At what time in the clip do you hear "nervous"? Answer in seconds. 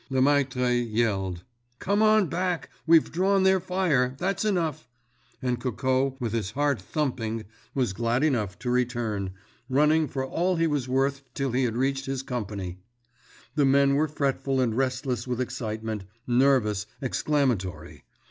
16.25-16.87